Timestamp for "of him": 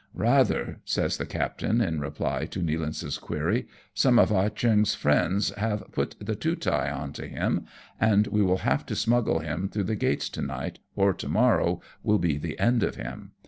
12.81-13.33